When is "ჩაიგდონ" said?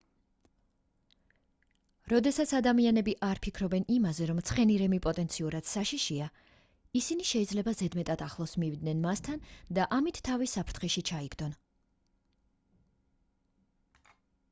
11.11-11.53